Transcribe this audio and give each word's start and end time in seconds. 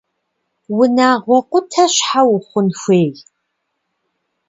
Унагъуэ 0.79 1.39
къутэ 1.49 1.85
щхьэ 1.93 2.21
ухъун 2.33 2.67
хуей? 2.79 3.09